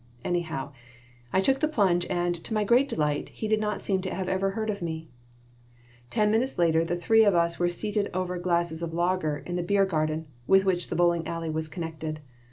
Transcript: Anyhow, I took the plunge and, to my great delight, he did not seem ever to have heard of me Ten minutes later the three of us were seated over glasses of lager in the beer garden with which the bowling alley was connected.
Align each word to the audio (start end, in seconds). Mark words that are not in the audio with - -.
Anyhow, 0.25 0.71
I 1.31 1.41
took 1.41 1.59
the 1.59 1.67
plunge 1.67 2.07
and, 2.07 2.33
to 2.33 2.55
my 2.55 2.63
great 2.63 2.89
delight, 2.89 3.29
he 3.29 3.47
did 3.47 3.59
not 3.59 3.83
seem 3.83 4.01
ever 4.03 4.25
to 4.25 4.31
have 4.31 4.41
heard 4.55 4.71
of 4.71 4.81
me 4.81 5.09
Ten 6.09 6.31
minutes 6.31 6.57
later 6.57 6.83
the 6.83 6.95
three 6.95 7.23
of 7.23 7.35
us 7.35 7.59
were 7.59 7.69
seated 7.69 8.09
over 8.11 8.39
glasses 8.39 8.81
of 8.81 8.95
lager 8.95 9.37
in 9.45 9.57
the 9.57 9.61
beer 9.61 9.85
garden 9.85 10.25
with 10.47 10.65
which 10.65 10.87
the 10.87 10.95
bowling 10.95 11.27
alley 11.27 11.51
was 11.51 11.67
connected. 11.67 12.19